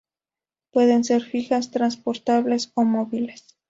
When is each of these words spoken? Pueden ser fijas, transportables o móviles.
Pueden 0.71 1.03
ser 1.03 1.21
fijas, 1.21 1.69
transportables 1.69 2.71
o 2.73 2.81
móviles. 2.83 3.45